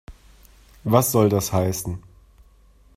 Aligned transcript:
Was 0.83 1.11
soll 1.11 1.29
das 1.29 1.53
heißen? 1.53 2.01